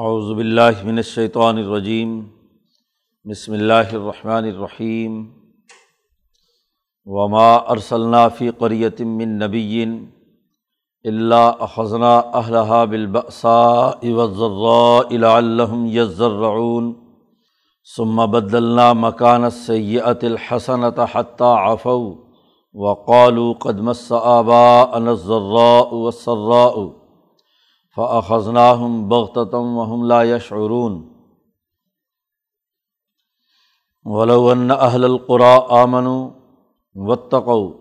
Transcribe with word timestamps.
اعوذ 0.00 0.28
باللہ 0.36 0.84
من 0.84 0.96
الشیطان 0.96 1.58
الرجیم، 1.58 2.12
بسم 3.30 3.52
اللہ 3.52 3.90
الرحمن 3.92 4.44
الرحیم، 4.50 5.18
وما 7.06 7.50
ارسلنا 7.74 8.22
فی 8.38 8.48
قریۃ 8.58 9.00
من 9.16 9.34
نبی 9.38 9.84
الا 11.04 11.40
اخذنا 11.66 12.12
اہلها 12.40 12.84
بالبأساء 12.94 14.14
والضراء 14.20 15.20
لعلهم 15.26 15.84
يضرعون 15.98 16.88
ثم 17.96 18.24
بدلنا 18.36 18.92
مکان 19.02 19.44
السیئۃ 19.50 20.26
الحسنۃ 20.30 21.04
حتى 21.16 21.52
عفوا 21.66 22.00
وقالوا 22.86 23.52
قد 23.68 23.84
مس 23.90 24.10
آباءنا 24.22 25.10
الضراء 25.10 25.94
والسراء. 25.94 27.01
فأخذناهم 27.96 29.08
بغتة 29.08 29.58
وهم 29.58 30.08
لا 30.08 30.22
يشعرون. 30.22 31.12
ولو 34.04 34.52
أن 34.52 34.70
أهل 34.70 35.04
القرى 35.04 35.82
آمنوا 35.82 36.30
واتقوا 36.94 37.72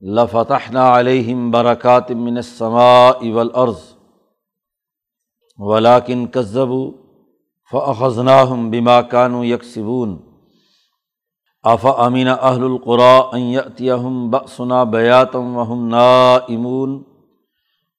لفتحنا 0.00 0.88
عليهم 0.88 1.50
بركات 1.50 2.12
من 2.12 2.38
السماء 2.38 3.30
والأرض. 3.30 3.80
ولكن 5.58 6.26
كذبوا 6.26 6.92
فأخذناهم 7.70 8.70
بما 8.70 9.00
کانو 9.00 9.08
كانوا 9.10 9.44
يكسبون. 9.44 10.28
أفأمن 11.64 12.28
أهل 12.28 12.64
القرى 12.64 13.30
أن 13.34 13.40
يأتيهم 13.40 14.30
بأسنا 14.30 14.84
بياتا 14.84 15.38
وهم 15.38 15.88
نائمون؟ 15.88 17.07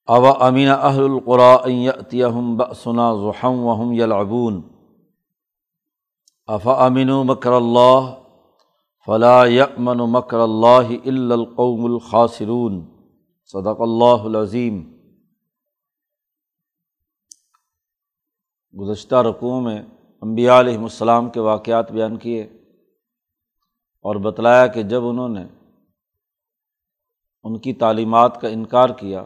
او 0.08 0.26
امین 0.44 0.68
اہل 0.68 1.02
القرآۃم 1.04 2.56
بسنا 2.56 3.14
ظہم 3.14 3.58
وہم 3.58 3.92
یلعبون. 3.92 4.60
اف 6.46 6.68
امین 6.68 7.10
مکر 7.26 7.52
اللہ؟ 7.52 8.14
فلاح 9.06 9.46
یمن 9.46 9.98
مکر 10.10 10.38
اللہ 10.38 10.92
القوم 11.06 11.84
الخاصرون 11.84 12.80
صدق 13.44 13.80
اللہ 13.80 14.24
العظیم. 14.24 14.82
گزشتہ 18.80 19.14
رقوع 19.14 19.60
میں 19.60 19.82
امبیا 20.20 20.60
علیہم 20.60 20.82
السلام 20.82 21.30
کے 21.30 21.40
واقعات 21.40 21.92
بیان 21.92 22.16
کیے 22.16 22.42
اور 24.04 24.16
بتلایا 24.16 24.66
کہ 24.66 24.82
جب 24.82 25.08
انہوں 25.08 25.28
نے 25.28 25.44
ان 27.42 27.58
کی 27.58 27.72
تعلیمات 27.72 28.40
کا 28.40 28.48
انکار 28.48 28.88
کیا 28.88 29.24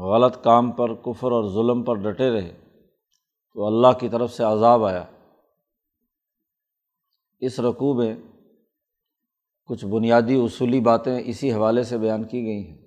غلط 0.00 0.44
کام 0.44 0.72
پر، 0.72 0.94
کفر 0.94 1.32
اور 1.32 1.48
ظلم 1.48 1.84
پر 1.84 1.94
ڈٹے 1.94 2.30
رہے 2.30 2.56
تو 3.52 3.66
اللہ 3.66 3.98
کی 4.00 4.08
طرف 4.08 4.32
سے 4.32 4.44
عذاب 4.44 4.84
آیا۔ 4.84 5.04
اس 7.38 7.60
رقوع 7.60 7.94
میں 7.94 8.16
کچھ 9.64 9.84
بنیادی 9.84 10.40
اصولی 10.44 10.80
باتیں 10.80 11.20
اسی 11.24 11.52
حوالے 11.52 11.82
سے 11.82 11.98
بیان 11.98 12.24
کی 12.24 12.44
گئی 12.44 12.68
ہیں 12.68 12.78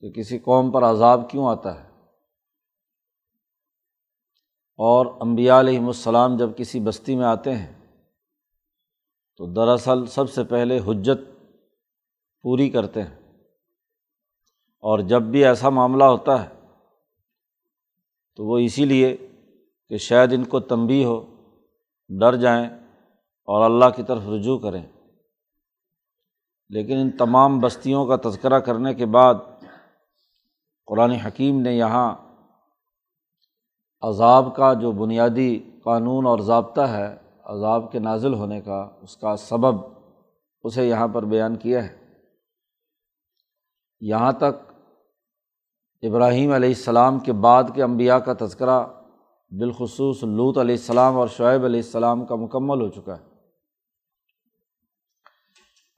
کہ 0.00 0.10
کسی 0.10 0.38
قوم 0.38 0.70
پر 0.70 0.82
عذاب 0.82 1.30
کیوں 1.30 1.46
آتا 1.46 1.84
ہے۔ 1.84 1.90
اور 4.76 5.06
امبیا 5.20 5.60
علیہم 5.60 5.86
السلام 5.86 6.36
جب 6.36 6.50
کسی 6.56 6.80
بستی 6.80 7.16
میں 7.16 7.24
آتے 7.24 7.54
ہیں 7.54 7.98
تو 9.36 9.46
دراصل 9.46 10.06
سب 10.06 10.30
سے 10.30 10.44
پہلے 10.44 10.78
حجت 10.78 11.48
پوری 12.42 12.70
کرتے 12.70 13.02
ہیں۔ 13.02 13.19
اور 14.80 14.98
جب 14.98 15.22
بھی 15.22 15.44
ایسا 15.44 15.68
معاملہ 15.68 16.04
ہوتا 16.04 16.44
ہے، 16.44 16.48
تو 18.36 18.44
وہ 18.44 18.58
اسی 18.58 18.84
لیے 18.84 19.16
کہ 19.88 19.96
شاید 19.96 20.32
ان 20.32 20.44
کو 20.44 20.60
تنبی 20.60 21.04
ہو، 21.04 21.26
ڈر 22.08 22.36
جائیں 22.36 22.66
اور 23.44 23.70
اللہ 23.70 23.84
کی 23.96 24.02
طرف 24.02 24.22
رجوع 24.26 24.58
کریں۔ 24.58 24.86
لیکن 26.68 26.96
ان 26.96 27.10
تمام 27.10 27.58
بستیوں 27.58 28.06
کا 28.06 28.16
تذکرہ 28.28 28.58
کرنے 28.58 28.94
کے 28.94 29.06
بعد 29.06 29.34
قرآن 30.86 31.10
حکیم 31.10 31.60
نے 31.60 31.72
یہاں 31.72 32.16
عذاب 34.00 34.56
کا 34.56 34.72
جو 34.72 34.92
بنیادی 34.92 35.58
قانون 35.84 36.26
اور 36.26 36.38
ضابطہ 36.38 36.80
ہے، 36.80 37.16
عذاب 37.44 37.92
کے 37.92 37.98
نازل 37.98 38.34
ہونے 38.34 38.60
کا 38.60 38.90
اس 39.02 39.16
کا 39.16 39.36
سبب 39.36 39.74
اسے 40.62 40.88
یہاں 40.88 41.08
پر 41.08 41.24
بیان 41.24 41.56
کیا 41.56 41.84
ہے۔ 41.84 42.18
یہاں 44.00 44.32
تک 44.32 44.69
ابراہیم 46.02 46.52
علیہ 46.52 46.68
السلام 46.68 47.18
کے 47.18 47.32
بعد 47.32 47.64
کے 47.74 47.82
انبیاء 47.82 48.16
کا 48.16 48.32
تذکرہ 48.40 48.86
بالخصوص 49.50 50.22
لوت 50.22 50.58
علیہ 50.58 50.74
السلام 50.74 51.16
اور 51.16 51.28
شعیب 51.28 51.64
علیہ 51.64 51.80
السلام 51.80 52.26
کا 52.26 52.34
مکمل 52.34 52.80
ہو 52.80 52.88
چکا 52.88 53.18
ہے۔ 53.18 53.24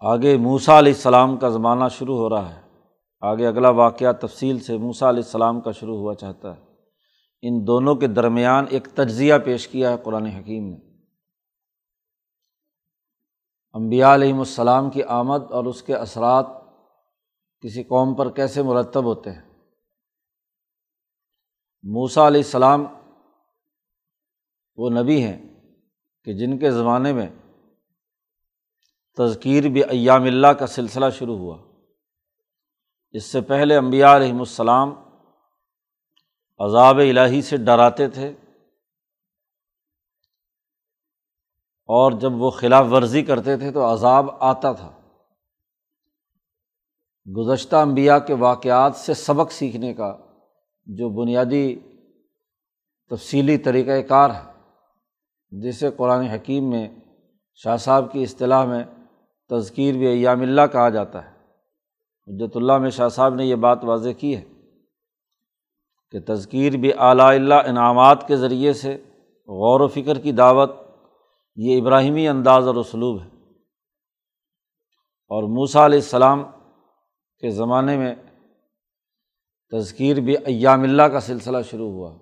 آگے 0.00 0.36
موسا 0.36 0.78
علیہ 0.78 0.92
السلام 0.92 1.36
کا 1.36 1.48
زمانہ 1.48 1.84
شروع 1.91 2.16
ہو 2.16 2.30
رہا 2.30 2.56
ہے۔ 2.56 2.60
آگے 3.20 3.46
اگلا 3.46 3.68
واقعہ 3.68 4.12
تفصیل 4.12 4.60
سے 4.60 4.76
موسا 4.76 5.08
علیہ 5.08 5.22
السلام 5.22 5.60
کا 5.60 5.70
شروع 5.70 5.96
ہوا 5.96 6.14
چاہتا 6.14 6.56
ہے۔ 6.56 6.60
ان 7.42 7.66
دونوں 7.66 7.94
کے 7.94 8.06
درمیان 8.06 8.64
ایک 8.70 8.88
تجزیہ 8.94 9.34
پیش 9.44 9.68
کیا 9.68 9.91
ہے 9.91 9.96
قرآن 10.02 10.26
حکیم 10.26 10.68
نے۔ 10.68 10.76
امبیا 13.72 14.14
علیہم 14.14 14.38
السلام 14.38 14.91
کی 14.91 15.02
آمد 15.02 15.52
اور 15.52 15.64
اس 15.64 15.82
کے 15.82 15.94
اثرات 15.94 16.46
کسی 17.60 17.82
قوم 17.82 18.14
پر 18.14 18.30
کیسے 18.30 18.62
مرتب 18.62 19.04
ہوتے 19.04 19.30
ہیں؟ 19.30 19.51
موسا 21.82 22.26
علیہ 22.26 22.43
السلام 22.44 22.87
وہ 24.76 24.91
نبی 24.91 25.22
ہیں 25.25 25.43
کہ 26.25 26.32
جن 26.32 26.59
کے 26.59 26.70
زمانے 26.70 27.12
میں 27.12 27.28
تذکیر 29.19 29.69
بھی 29.69 29.84
ایام 29.84 30.22
اللہ 30.22 30.47
کا 30.47 30.66
سلسلہ 30.66 31.10
شروع 31.10 31.38
ہوا۔ 31.38 31.59
اس 33.10 33.25
سے 33.25 33.41
پہلے 33.41 33.76
امبیا 33.76 34.16
علیہم 34.16 34.38
السلام 34.38 34.94
عذاب 36.59 36.98
الہی 36.98 37.42
سے 37.42 37.56
ڈراتے 37.56 38.09
تھے 38.09 38.28
اور 41.88 42.12
جب 42.12 42.32
وہ 42.32 42.50
خلاف 42.50 42.87
ورزی 42.91 43.22
کرتے 43.22 43.56
تھے 43.56 43.72
تو 43.72 43.92
عذاب 43.92 44.31
آتا 44.41 44.72
تھا۔ 44.72 45.00
گزشتہ 47.37 47.76
امبیا 47.76 48.19
کے 48.19 48.34
واقعات 48.34 48.97
سے 48.97 49.15
سبق 49.15 49.53
سیکھنے 49.53 49.94
کا 49.94 50.31
جو 50.87 51.09
بنیادی 51.09 51.76
تفصیلی 53.10 53.59
طریقۂ 53.59 54.09
کار 54.09 54.31
ہے 54.31 54.53
جسے 55.50 55.91
قرآن 55.91 56.20
حکیم 56.20 56.70
میں 56.70 56.88
شاہ 57.54 57.76
صاحب 57.76 58.12
کی 58.12 58.22
اصطلاح 58.22 58.65
میں 58.65 58.84
تذکیر 59.50 59.94
بھی 59.94 60.06
ایام 60.06 60.41
اللہ 60.41 60.60
کہا 60.72 60.88
جاتا 60.88 61.25
ہے۔ 61.25 61.31
حجت 62.26 62.56
اللہ 62.56 62.78
میں 62.78 62.91
شاہ 62.91 63.09
صاحب 63.09 63.34
نے 63.34 63.47
یہ 63.47 63.54
بات 63.54 63.84
واضح 63.84 64.10
کی 64.10 64.37
ہے 64.37 64.42
کہ 66.10 66.19
تذکیر 66.26 66.76
بھی 66.76 66.91
اعلیٰ 66.98 67.28
اللہ 67.28 67.54
انعامات 67.54 68.28
کے 68.28 68.37
ذریعے 68.37 68.72
سے 68.72 68.94
غور 69.48 69.81
و 69.81 69.88
فکر 69.88 70.19
کی 70.19 70.32
دعوت 70.32 70.71
یہ 71.56 71.81
ابراہیمی 71.81 72.28
انداز 72.28 72.66
اور 72.66 72.75
اسلوب 72.75 73.22
ہے۔ 73.22 73.28
اور 75.28 75.42
موسا 75.42 75.87
علیہ 75.87 75.98
السلام 75.98 76.42
کے 77.38 77.50
زمانے 77.50 77.97
میں 77.97 78.15
تذکیر 79.72 80.21
بھی 80.21 80.37
ایام 80.37 80.83
اللہ 80.83 81.03
کا 81.03 81.21
سلسلہ 81.21 81.59
شروع 81.71 81.91
ہوا 81.91 82.12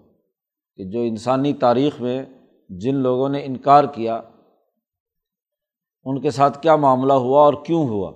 کہ 0.77 0.85
جو 0.85 1.01
انسانی 1.01 1.53
تاریخ 1.53 2.01
میں 2.01 2.23
جن 2.69 2.95
لوگوں 2.95 3.29
نے 3.29 3.45
انکار 3.45 3.85
کیا، 3.85 4.21
ان 6.05 6.21
کے 6.21 6.31
ساتھ 6.31 6.63
کیا 6.63 6.77
معاملہ 6.77 7.13
ہوا 7.13 7.45
اور 7.45 7.55
کیوں 7.67 7.89
ہوا؟ 7.89 8.13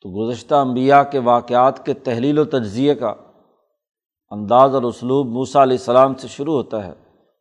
تو 0.00 0.08
گزشتہ 0.10 0.54
انبیاء 0.54 1.02
کے 1.02 1.18
واقعات 1.18 1.86
کے 1.86 1.94
تحلیل 1.94 2.38
و 2.38 2.44
تجزیے 2.44 2.94
کا 2.94 3.14
انداز 4.30 4.74
اور 4.74 4.82
اسلوب 4.82 5.26
موسا 5.26 5.62
علیہ 5.62 5.76
السلام 5.76 6.14
سے 6.14 6.28
شروع 6.28 6.54
ہوتا 6.54 6.86
ہے۔ 6.86 6.92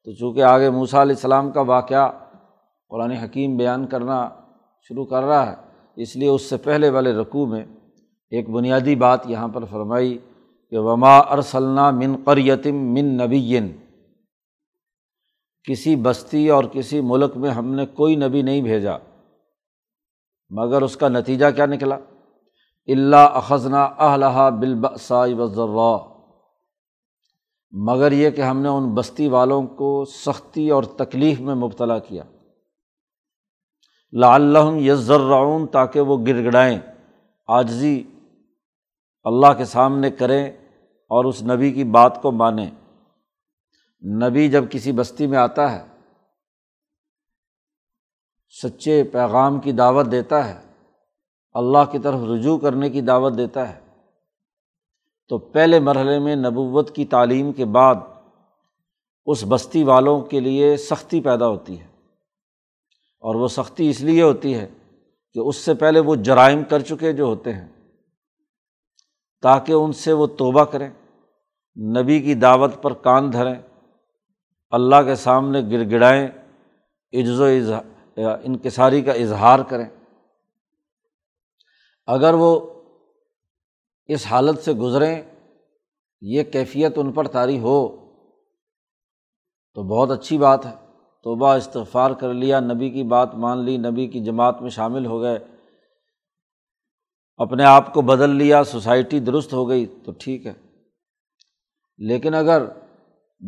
تو 0.04 0.12
چونکہ 0.12 0.44
آگے 0.44 0.70
موسا 0.70 1.02
علیہ 1.02 1.16
السلام 1.16 1.52
کا 1.52 1.62
واقعہ 1.62 2.10
قرآن 2.90 3.12
حکیم 3.12 3.58
بیان 3.58 3.88
کرنا 3.88 4.30
شروع 4.90 5.06
کر 5.06 5.24
رہا 5.24 5.52
ہے، 5.52 5.56
اس 5.96 6.16
لیے 6.16 6.30
اس 6.30 6.42
سے 6.42 6.58
پہلے 6.58 6.90
والے 6.90 7.12
رقوع 7.12 7.46
میں 7.46 7.66
ایک 8.32 8.50
بنیادی 8.50 8.96
بات 8.96 9.30
یہاں 9.30 9.48
پر 9.48 9.66
فرمائی 9.66 10.18
کہ 10.70 10.78
وما 10.78 11.18
ارسلنا 11.18 11.92
من 11.92 12.16
قریتم 12.26 12.76
من 12.76 13.06
نبی 13.06 13.60
کسی 15.64 15.96
بستی 15.96 16.50
اور 16.50 16.64
کسی 16.64 17.02
ملک 17.02 17.38
میں 17.38 17.52
ہم 17.52 17.76
نے 17.76 17.86
کوئی 17.86 18.16
نبی 18.16 18.42
نہیں 18.42 18.62
بھیجا۔ 18.62 18.98
مگر 20.50 20.82
اس 20.82 20.98
کا 20.98 21.10
نتیجہ 21.10 21.46
کیا 21.56 21.66
نکلا؟ 21.66 21.96
اللہ 22.88 23.16
اخذنا 23.16 23.84
اہلہ 23.84 24.50
بالبسا 24.60 25.20
وضرا 25.20 25.98
مگر 27.72 28.12
یہ 28.12 28.30
کہ 28.30 28.42
ہم 28.42 28.62
نے 28.62 28.70
ان 28.70 28.96
بستی 28.96 29.28
والوں 29.28 29.68
کو 29.68 30.06
سختی 30.06 30.70
اور 30.70 30.84
تکلیف 30.84 31.40
میں 31.40 31.56
مبتلا 31.56 32.00
کیا۔ 32.00 32.24
لا 34.12 34.36
اللہ 34.36 34.78
یزرعون 34.78 35.68
تاکہ 35.68 36.02
وہ 36.02 36.18
گر 36.28 36.44
گڑائیں۔ 36.44 36.80
آجزی 37.48 38.04
اللہ 39.28 39.54
کے 39.58 39.66
سامنے 39.66 40.12
کریں 40.12 40.52
اور 41.08 41.26
اس 41.26 41.44
نبی 41.44 41.72
کی 41.72 41.84
بات 41.84 42.22
کو 42.22 42.32
مانیں۔ 42.32 42.72
نبی 44.04 44.50
جب 44.50 44.64
کسی 44.70 44.92
بستی 44.92 45.28
میں 45.28 45.38
آتا 45.38 45.72
ہے، 45.72 45.86
سچے 48.64 49.04
پیغام 49.04 49.60
کی 49.60 49.72
دعوت 49.72 50.12
دیتا 50.12 50.50
ہے، 50.50 50.62
اللہ 51.54 51.92
کی 51.92 52.00
طرف 52.00 52.20
رجوع 52.36 52.58
کرنے 52.58 52.90
کی 52.90 53.02
دعوت 53.02 53.38
دیتا 53.38 53.76
ہے، 53.76 53.80
تو 55.28 55.38
پہلے 55.38 55.80
مرحلے 55.80 56.20
میں 56.20 56.36
نبوت 56.36 56.96
کی 56.96 57.06
تعلیم 57.06 57.52
کے 57.52 57.66
بعد 57.66 57.96
اس 59.26 59.44
بستی 59.50 59.84
والوں 59.84 60.22
کے 60.22 60.40
لیے 60.40 60.78
سختی 60.78 61.22
پیدا 61.22 61.48
ہوتی 61.48 61.80
ہے۔ 61.80 61.88
اور 63.20 63.36
وہ 63.36 63.48
سختی 63.48 63.90
اس 63.90 64.02
لیے 64.02 64.22
ہوتی 64.22 64.56
ہے 64.56 64.68
کہ 65.34 65.40
اس 65.40 65.56
سے 65.56 65.74
پہلے 65.74 66.00
وہ 66.00 66.16
جرائم 66.16 66.64
کر 66.64 66.80
چکے 66.80 67.14
جو 67.14 67.24
ہوتے 67.24 67.54
ہیں۔ 67.54 67.77
تاکہ 69.42 69.74
ان 69.74 69.92
سے 69.92 70.14
وہ 70.14 70.28
توبہ 70.28 70.64
کریں، 70.64 70.90
نبی 72.02 72.20
کی 72.20 72.34
دعوت 72.34 72.72
پر 72.82 72.94
کان 72.94 73.34
دھریں، 73.34 73.56
اللہ 74.70 74.96
کے 75.06 75.16
سامنے 75.16 75.62
گڑ 75.62 75.92
گڑائیں 75.92 76.28
عجز 77.14 77.40
و 77.40 77.46
انکساری 78.44 79.02
کا 79.02 79.12
اظہار 79.12 79.60
کریں۔ 79.60 79.86
اگر 82.06 82.34
وہ 82.34 82.60
اس 84.06 84.28
حالت 84.28 84.60
سے 84.60 84.74
گزریں، 84.74 85.22
یہ 86.22 86.44
کیفیت 86.44 86.94
ان 86.96 87.12
پر 87.12 87.28
طاری 87.28 87.60
ہو، 87.60 87.88
تو 89.74 89.84
بہت 89.84 90.12
اچھی 90.12 90.38
بات 90.38 90.66
ہے۔ 90.66 90.74
توبہ، 91.24 91.56
استغفار 91.56 92.12
کر 92.12 92.34
لیا، 92.34 92.60
نبی 92.60 92.90
کی 92.90 93.04
بات 93.04 93.36
مان 93.36 93.58
لی، 93.58 93.78
نبی 93.78 94.08
کی 94.08 94.20
جماعت 94.20 94.62
میں 94.62 94.70
شامل 94.70 95.06
ہو 95.06 95.22
گئے۔ 95.22 95.40
اپنے 97.38 97.64
آپ 97.64 97.94
کو 97.94 98.02
بدل 98.02 98.30
لیا، 98.30 98.64
سوسائٹی 98.64 99.20
درست 99.20 99.54
ہو 99.54 99.70
گئی، 99.70 99.86
تو 99.86 100.12
ٹھیک 100.20 100.46
ہے۔ 100.46 100.54
لیکن 101.98 102.34
اگر 102.34 102.66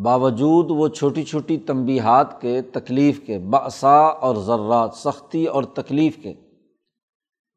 باوجود 0.04 0.66
وہ 0.70 0.88
چھوٹی 0.88 1.24
چھوٹی 1.24 1.58
تنبیہات 1.58 2.42
کے، 2.42 2.62
تکلیف 2.62 3.20
کے 3.26 3.40
باسا 3.40 3.98
اور 3.98 4.36
ذرات، 4.36 4.94
سختی 4.94 5.46
اور 5.46 5.64
تکلیف 5.64 6.18
کے 6.24 6.34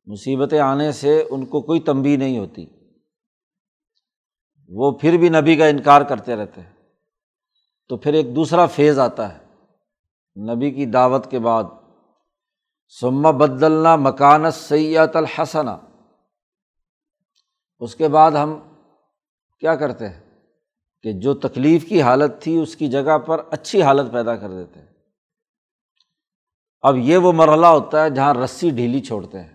مصیبتیں 0.07 0.61
آنے 0.61 0.93
سے 0.93 1.25
ان 1.31 1.47
کو 1.47 1.61
کوئی 1.61 1.81
تنبی 1.81 2.17
نہیں 2.17 2.39
ہوتی۔ 2.39 2.67
وہ 4.69 4.91
پھر 4.91 5.17
بھی 5.17 5.29
نبی 5.29 5.57
کا 5.57 5.67
انکار 5.67 6.03
کرتے 6.03 6.37
رہتے 6.37 6.61
ہیں۔ 6.61 6.73
تو 7.89 7.97
پھر 7.97 8.15
ایک 8.15 8.37
دوسرا 8.37 8.67
فیز 8.67 8.99
آتا 8.99 9.39
ہے۔ 9.39 9.43
نبی 10.55 10.71
کی 10.71 10.87
دعوت 10.87 11.31
کے 11.31 11.39
بعد 11.39 11.65
سما 13.01 13.31
بدلنا 13.31 13.97
مکانت 13.97 14.55
سیات 14.55 15.17
الحسنا 15.17 15.79
اس 17.83 17.95
کے 17.95 18.09
بعد 18.09 18.33
ہم 18.33 18.59
کیا 19.61 19.75
کرتے 19.75 20.09
ہیں 20.09 20.21
کہ 21.03 21.13
جو 21.13 21.35
تکلیف 21.35 21.89
کی 21.89 22.03
حالت 22.03 22.43
تھی 22.43 22.59
اس 22.59 22.77
کی 22.77 22.89
جگہ 22.89 23.19
پر 23.19 23.41
اچھی 23.51 23.83
حالت 23.83 24.13
پیدا 24.13 24.37
کر 24.37 24.51
دیتے 24.51 24.81
ہیں۔ 24.81 24.87
اب 26.83 26.97
یہ 26.97 27.17
وہ 27.17 27.33
مرحلہ 27.33 27.67
ہوتا 27.67 28.05
ہے 28.05 28.11
جہاں 28.11 28.35
رسی 28.35 28.71
ڈھیلی 28.71 29.01
چھوڑتے 29.01 29.41
ہیں۔ 29.41 29.55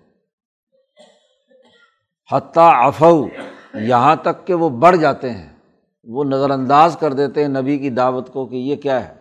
حتیٰ 2.32 2.88
افو 2.88 3.28
یہاں 3.74 4.16
تک 4.16 4.48
کہ 4.48 4.54
وہ 4.54 4.70
بڑھ 4.70 4.98
جاتے 4.98 5.30
ہیں۔ 5.30 5.56
وہ 6.04 6.24
نظر 6.24 6.50
انداز 6.50 6.98
کر 7.00 7.14
دیتے 7.14 7.42
ہیں 7.42 7.50
نبی 7.50 7.78
کی 7.78 7.90
دعوت 7.90 8.34
کو 8.34 8.46
کہ 8.46 8.56
یہ 8.56 8.76
کیا 8.76 9.10
ہے۔ 9.10 9.16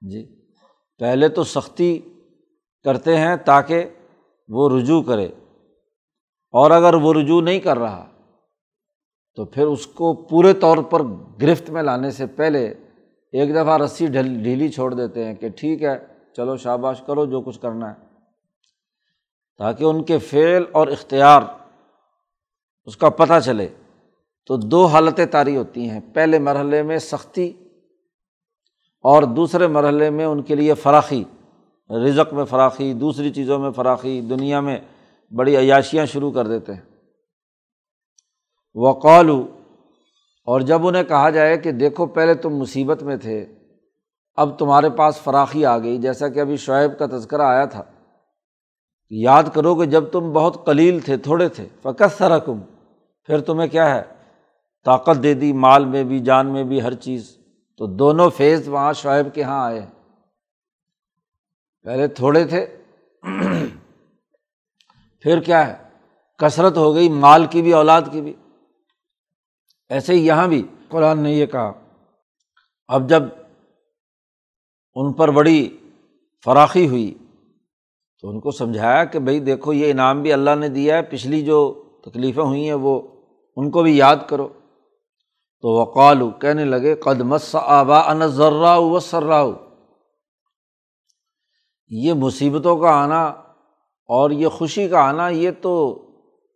جی 0.00 0.50
پہلے 0.98 1.28
تو 1.28 1.44
سختی 1.44 2.00
کرتے 2.84 3.16
ہیں 3.16 3.36
تاکہ 3.36 3.84
وہ 4.48 4.78
رجوع 4.78 5.02
کرے۔ 5.02 5.26
اور 6.50 6.70
اگر 6.70 6.94
وہ 6.94 7.14
رجوع 7.14 7.40
نہیں 7.40 7.60
کر 7.60 7.78
رہا 7.78 8.08
تو 9.34 9.44
پھر 9.44 9.66
اس 9.66 9.86
کو 9.86 10.14
پورے 10.14 10.52
طور 10.52 10.76
پر 10.76 11.02
گرفت 11.42 11.70
میں 11.70 11.82
لانے 11.82 12.10
سے 12.10 12.26
پہلے 12.26 12.74
ایک 13.32 13.50
دفعہ 13.50 13.78
رسی 13.78 14.06
ڈھیلی 14.06 14.68
چھوڑ 14.68 14.94
دیتے 14.94 15.24
ہیں 15.24 15.34
کہ 15.34 15.48
ٹھیک 15.48 15.82
ہے، 15.82 15.98
چلو 16.36 16.56
شاباش 16.56 17.02
کرو، 17.06 17.26
جو 17.26 17.40
کچھ 17.40 17.60
کرنا 17.60 17.90
ہے۔ 17.90 17.94
تاکہ 19.58 19.84
ان 19.84 20.02
کے 20.02 20.18
فعل 20.18 20.64
اور 20.72 20.88
اختیار 20.88 21.42
اس 22.84 22.96
کا 22.96 23.08
پتہ 23.08 23.32
چلے۔ 23.44 23.68
تو 24.46 24.56
دو 24.56 24.86
حالتیں 24.86 25.26
طاری 25.26 25.56
ہوتی 25.56 25.90
ہیں۔ 25.90 26.00
پہلے 26.12 26.38
مرحلے 26.38 26.82
میں 26.82 26.98
سختی 26.98 27.52
اور 29.02 29.22
دوسرے 29.22 29.66
مرحلے 29.66 30.10
میں 30.10 30.24
ان 30.24 30.42
کے 30.42 30.54
لیے 30.54 30.74
فراخی۔ 30.74 31.24
رزق 31.90 32.34
میں 32.34 32.44
فراخی، 32.44 32.92
دوسری 32.92 33.30
چیزوں 33.30 33.58
میں 33.58 33.70
فراخی، 33.70 34.20
دنیا 34.20 34.60
میں 34.60 34.80
بڑی 35.34 35.56
عیاشیاں 35.56 36.06
شروع 36.06 36.32
کر 36.32 36.46
دیتے 36.46 36.74
ہیں۔ 36.74 36.91
وقالو، 38.74 39.46
اور 40.44 40.60
جب 40.60 40.86
انہیں 40.86 41.02
کہا 41.02 41.30
جائے 41.30 41.56
کہ 41.56 41.72
دیکھو 41.72 42.06
پہلے 42.06 42.34
تم 42.34 42.56
مصیبت 42.56 43.02
میں 43.02 43.16
تھے، 43.16 43.46
اب 44.34 44.58
تمہارے 44.58 44.90
پاس 44.90 45.16
فراخی 45.16 45.66
آ 45.66 45.78
گئی، 45.78 45.98
جیسا 45.98 46.28
کہ 46.28 46.40
ابھی 46.40 46.56
شعیب 46.56 46.98
کا 46.98 47.06
تذکرہ 47.06 47.42
آیا 47.42 47.64
تھا۔ 47.64 47.82
یاد 49.10 49.42
کرو 49.54 49.74
کہ 49.74 49.84
جب 49.84 50.04
تم 50.04 50.32
بہت 50.32 50.66
قلیل 50.66 51.00
تھے، 51.00 51.16
تھوڑے 51.16 51.48
تھے 51.48 51.68
فقط 51.82 52.18
سرکم 52.18 52.60
پھر 53.26 53.40
تمہیں 53.40 53.68
کیا 53.68 53.94
ہے؟ 53.94 54.02
طاقت 54.84 55.22
دے 55.22 55.34
دی، 55.34 55.52
مال 55.52 55.84
میں 55.84 56.04
بھی، 56.04 56.18
جان 56.18 56.46
میں 56.46 56.64
بھی، 56.64 56.82
ہر 56.82 56.94
چیز۔ 56.94 57.36
تو 57.78 57.86
دونوں 57.86 58.30
فیز 58.30 58.68
وہاں 58.68 58.92
شعیب 58.92 59.34
کے 59.34 59.40
یہاں 59.40 59.64
آئے۔ 59.64 59.86
پہلے 61.82 62.08
تھوڑے 62.08 62.44
تھے، 62.44 62.66
پھر 65.20 65.40
کیا 65.40 65.66
ہے؟ 65.66 65.74
کثرت 66.38 66.76
ہو 66.76 66.94
گئی، 66.94 67.08
مال 67.08 67.46
کی 67.46 67.62
بھی، 67.62 67.72
اولاد 67.72 68.02
کی 68.12 68.20
بھی۔ 68.20 68.32
ایسے 69.92 70.14
ہی 70.14 70.26
یہاں 70.26 70.46
بھی 70.48 70.62
قرآن 70.88 71.18
نے 71.18 71.32
یہ 71.32 71.46
کہا۔ 71.46 71.72
اب 72.88 73.08
جب 73.08 73.22
ان 74.94 75.12
پر 75.12 75.30
بڑی 75.30 75.78
فراخی 76.44 76.88
ہوئی 76.88 77.14
تو 78.20 78.28
ان 78.28 78.40
کو 78.40 78.50
سمجھایا 78.50 79.04
کہ 79.04 79.18
بھائی 79.18 79.40
دیکھو 79.40 79.72
یہ 79.72 79.90
انعام 79.90 80.22
بھی 80.22 80.32
اللہ 80.32 80.54
نے 80.58 80.68
دیا 80.68 80.96
ہے، 80.96 81.02
پچھلی 81.02 81.42
جو 81.42 81.82
تکلیفیں 82.04 82.42
ہوئی 82.42 82.64
ہیں 82.66 82.74
وہ 82.74 83.00
ان 83.56 83.70
کو 83.70 83.82
بھی 83.82 83.96
یاد 83.96 84.16
کرو۔ 84.28 84.48
تو 85.60 85.68
وقال 85.68 86.22
کہنے 86.40 86.64
لگے 86.64 86.94
قدمت 86.94 87.42
آبا 87.52 87.98
ان 88.10 88.26
ذرا 88.26 88.76
و 88.76 88.98
سرا 89.00 89.44
یہ 91.88 92.12
مصیبتوں 92.12 92.76
کا 92.76 92.90
آنا 92.90 93.24
اور 94.08 94.30
یہ 94.30 94.48
خوشی 94.48 94.88
کا 94.88 95.00
آنا، 95.00 95.28
یہ 95.28 95.50
تو 95.62 95.72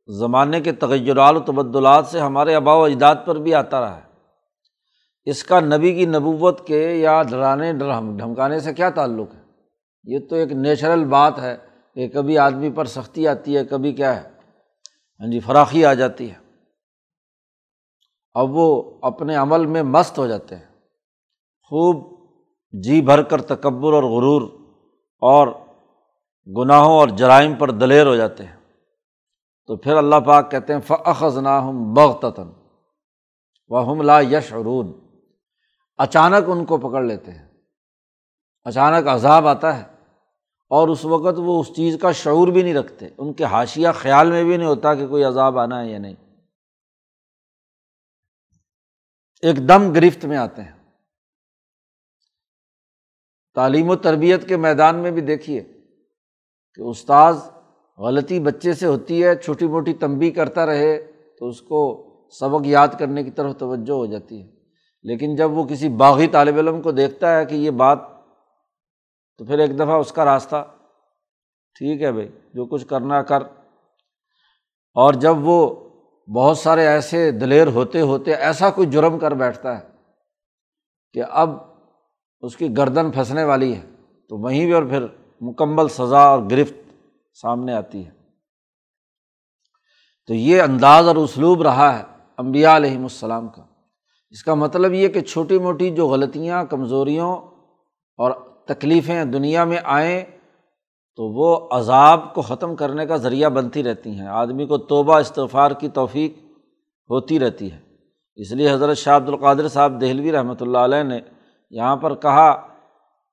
زمانے 0.07 0.61
کے 0.61 0.73
تغیرات 0.73 1.35
و 1.35 1.41
تبدلات 1.41 2.07
سے 2.07 2.21
ہمارے 2.21 2.55
آبا 2.55 2.75
و 2.75 2.85
اجداد 2.85 3.17
پر 3.25 3.37
بھی 3.37 3.55
آتا 3.55 3.81
رہا 3.81 3.97
ہے۔ 3.97 4.03
اس 5.25 5.45
کا 5.45 5.61
نبی 5.61 5.95
کی 5.95 6.07
نبوت 6.07 6.67
کے 6.67 6.95
یا 6.95 7.23
ڈرانے 7.23 7.73
ڈھمکانے 8.19 8.61
سے 8.61 8.75
کیا 8.75 8.91
تعلق 8.91 9.35
ہے؟ 9.35 9.41
یہ 10.05 10.19
تو 10.31 10.37
ایک 10.37 10.53
نیچرل 10.53 11.05
بات 11.05 11.39
ہے 11.39 11.57
کہ 11.95 12.09
کبھی 12.09 12.39
آدمی 12.39 12.71
پر 12.71 12.85
سختی 12.85 13.29
آتی 13.29 13.57
ہے، 13.57 13.65
کبھی 13.65 13.93
کیا 13.93 14.23
ہے؟ 14.23 14.29
ہاں 15.21 15.31
جی 15.31 15.41
فراخی 15.41 15.85
آ 15.85 15.95
جاتی 15.95 16.31
ہے۔ 16.31 16.37
اب 18.35 18.51
وہ 18.51 18.99
اپنے 19.03 19.35
عمل 19.35 19.67
میں 19.67 19.83
مست 19.83 20.19
ہو 20.19 20.27
جاتے 20.27 20.57
ہیں۔ 20.57 20.65
خوب 21.63 22.17
جی 22.73 23.01
بھر 23.01 23.23
کر 23.23 23.43
تکبر 23.43 23.93
اور 23.93 24.03
غرور 24.03 24.43
اور 25.19 25.49
گناہوں 26.57 26.93
اور 26.93 27.09
جرائم 27.09 27.55
پر 27.55 27.71
دلیر 27.71 28.07
ہو 28.07 28.17
جاتے 28.17 28.45
ہیں۔ 28.45 28.56
تو 29.67 29.77
پھر 29.77 29.97
اللہ 29.97 30.17
پاک 30.27 30.51
کہتے 30.51 30.73
ہیں 30.73 30.81
فخذ 30.81 31.39
نا 31.39 31.59
ہم 31.59 31.95
بغتاً 31.95 32.49
و 33.69 33.93
ہم 33.93 34.03
لا 34.03 34.21
یش 34.21 34.53
عرون 34.53 35.07
اچانک 35.99 36.45
ان 36.47 36.65
کو 36.65 36.79
پکڑ 36.79 37.03
لیتے 37.03 37.31
ہیں۔ 37.31 37.49
اچانک 38.65 39.09
عذاب 39.09 39.47
آتا 39.47 39.79
ہے۔ 39.79 39.85
اور 40.69 40.89
اس 40.89 41.05
وقت 41.05 41.35
وہ 41.37 41.61
اس 41.61 41.77
چیز 41.77 41.99
کا 42.03 42.13
شعور 42.13 42.49
بھی 42.49 42.63
نہیں 42.63 42.75
رکھتے۔ 42.75 43.09
ان 43.19 43.33
کے 43.33 43.45
حاشیہ 43.45 43.89
خیال 43.95 44.31
میں 44.31 44.45
بھی 44.45 44.57
نہیں 44.57 44.69
ہوتا 44.69 44.95
کہ 44.95 45.07
کوئی 45.07 45.25
عذاب 45.25 45.59
آنا 45.59 45.81
ہے 45.81 45.87
یا 45.87 45.99
نہیں۔ 45.99 46.15
ایک 49.41 49.69
دم 49.69 49.93
گرفت 49.93 50.25
میں 50.25 50.37
آتے 50.37 50.63
ہیں۔ 50.63 50.73
تعلیم 53.55 53.91
و 53.91 53.97
تربیت 53.97 54.49
کے 54.49 54.57
میدان 54.57 54.97
میں 54.97 55.11
بھی 55.11 55.21
دیکھیے 55.21 55.65
کہ 56.75 56.81
استاذ 56.81 57.49
غلطی 57.99 58.41
بچے 58.41 58.73
سے 58.73 58.87
ہوتی 58.87 59.25
ہے، 59.25 59.37
چھوٹی 59.37 59.67
موٹی 59.67 59.93
تنبی 59.93 60.31
کرتا 60.31 60.67
رہے 60.67 60.99
تو 61.39 61.49
اس 61.49 61.61
کو 61.61 62.03
سبق 62.41 62.67
یاد 62.67 62.89
کرنے 62.99 63.25
کی 63.25 63.31
طرف 63.31 63.57
توجہ 63.59 63.93
ہو 63.93 64.07
جاتی 64.07 64.43
ہے۔ 64.43 64.49
لیکن 65.03 65.37
جب 65.37 65.51
وہ 65.51 65.65
کسی 65.65 65.89
باغی 65.89 66.27
طالب 66.27 66.57
علم 66.57 66.83
کو 66.83 66.93
دیکھتا 66.93 67.39
ہے 67.39 67.45
کہ 67.45 67.55
یہ 67.55 67.71
بات، 67.71 67.99
تو 69.39 69.45
پھر 69.45 69.59
ایک 69.59 69.77
دفعہ 69.77 69.93
اس 69.93 70.13
کا 70.13 70.25
راستہ، 70.25 70.65
ٹھیک 71.75 72.03
ہے 72.03 72.13
بھائی، 72.13 72.29
جو 72.55 72.67
کچھ 72.67 72.87
کرنا 72.87 73.23
کر۔ 73.23 73.43
اور 74.95 75.15
جب 75.15 75.35
وہ 75.41 75.75
بہت 76.35 76.59
سارے 76.59 76.87
ایسے 76.87 77.31
دلیر 77.31 77.67
ہوتے 77.67 78.01
ہوتے 78.01 78.33
ایسا 78.35 78.71
کوئی 78.71 78.91
جرم 78.91 79.19
کر 79.19 79.35
بیٹھتا 79.35 79.79
ہے 79.79 79.85
کہ 81.13 81.23
اب 81.31 81.51
اس 82.41 82.57
کی 82.57 82.77
گردن 82.77 83.11
پھنسنے 83.11 83.45
والی 83.45 83.77
ہے، 83.77 83.83
تو 84.29 84.39
وہیں 84.39 84.65
بھی 84.65 84.73
اور 84.73 84.83
پھر 84.83 85.07
مکمل 85.41 85.89
سزا 85.89 86.19
اور 86.19 86.39
گرفت 86.51 86.86
سامنے 87.43 87.73
آتی 87.73 88.07
ہے۔ 88.07 88.11
تو 90.27 90.35
یہ 90.35 90.63
انداز 90.63 91.09
اور 91.09 91.17
اسلوب 91.17 91.63
رہا 91.63 91.99
ہے 91.99 92.05
امبیا 92.37 92.77
علیہم 92.77 93.03
السلام 93.03 93.49
کا۔ 93.49 93.63
اس 94.31 94.45
کا 94.45 94.55
مطلب 94.55 94.93
یہ 94.93 95.09
کہ 95.09 95.21
چھوٹی 95.21 95.59
موٹی 95.59 95.91
جو 95.91 96.09
غلطیاں، 96.09 96.65
کمزوریوں 96.65 97.37
اور 98.19 98.31
تکلیفیں 98.67 99.25
دنیا 99.25 99.65
میں 99.65 99.79
آئیں 99.85 100.25
تو 101.17 101.25
وہ 101.25 101.69
عذاب 101.71 102.35
کو 102.35 102.43
ختم 102.43 102.77
کرنے 102.77 103.07
کا 103.07 103.17
ذریعہ 103.17 103.49
بنتی 103.49 103.83
رہتی 103.83 104.11
ہیں۔ 104.11 104.27
آدمی 104.27 104.67
کو 104.67 104.79
توبہ، 104.79 105.19
استغفار 105.19 105.71
کی 105.71 105.89
توفیق 105.89 106.39
ہوتی 107.11 107.41
رہتی 107.41 107.73
ہے۔ 107.73 107.79
اس 108.35 108.53
لیے 108.53 108.71
حضرت 108.71 108.97
شاہ 108.97 109.17
عبد 109.17 109.29
القادر 109.29 109.69
صاحب 109.69 110.01
دہلوی 110.01 110.33
رحمۃ 110.33 110.55
اللہ 110.61 110.79
علیہ 110.79 111.03
نے 111.03 111.21
یہاں 111.71 111.97
پر 111.97 112.15
کہا 112.15 112.76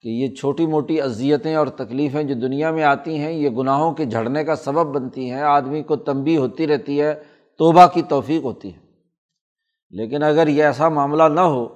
کہ 0.04 0.10
یہ 0.10 0.36
چھوٹی 0.36 0.66
موٹی 0.66 1.02
اذیتیں 1.02 1.56
اور 1.56 1.68
تکلیفیں 1.68 2.24
جو 2.24 2.34
دنیا 2.34 2.72
میں 2.72 2.84
آتی 2.84 3.18
ہیں، 3.18 3.32
یہ 3.32 3.50
گناہوں 3.50 3.94
کے 3.94 4.06
جھڑنے 4.06 4.44
کا 4.44 4.56
سبب 4.56 4.96
بنتی 4.96 5.32
ہیں۔ 5.32 5.42
آدمی 5.42 5.84
کو 5.84 5.96
تنبی 5.96 6.38
ہوتی 6.38 6.68
رہتی 6.68 7.02
ہے، 7.02 7.24
توبہ 7.58 7.88
کی 7.94 8.02
توفیق 8.02 8.44
ہوتی 8.44 8.74
ہے۔ 8.74 8.80
لیکن 9.90 10.24
اگر 10.24 10.48
یہ 10.48 10.64
ایسا 10.64 10.90
معاملہ 10.90 11.24
نہ 11.24 11.40
ہو، 11.40 11.68